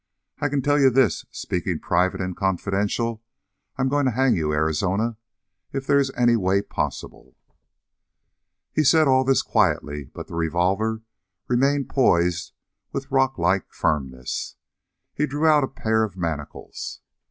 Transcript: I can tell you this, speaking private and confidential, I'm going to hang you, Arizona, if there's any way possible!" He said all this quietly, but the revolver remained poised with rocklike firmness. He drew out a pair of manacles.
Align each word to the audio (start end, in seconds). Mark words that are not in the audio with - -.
I 0.39 0.49
can 0.49 0.63
tell 0.63 0.79
you 0.79 0.89
this, 0.89 1.27
speaking 1.29 1.77
private 1.77 2.21
and 2.21 2.35
confidential, 2.35 3.21
I'm 3.77 3.87
going 3.87 4.05
to 4.05 4.11
hang 4.11 4.35
you, 4.35 4.51
Arizona, 4.51 5.15
if 5.73 5.85
there's 5.85 6.09
any 6.17 6.35
way 6.35 6.63
possible!" 6.63 7.37
He 8.73 8.83
said 8.83 9.07
all 9.07 9.23
this 9.23 9.43
quietly, 9.43 10.05
but 10.05 10.25
the 10.25 10.33
revolver 10.33 11.03
remained 11.47 11.89
poised 11.89 12.51
with 12.91 13.11
rocklike 13.11 13.71
firmness. 13.71 14.55
He 15.13 15.27
drew 15.27 15.45
out 15.45 15.63
a 15.63 15.67
pair 15.67 16.01
of 16.03 16.17
manacles. 16.17 17.01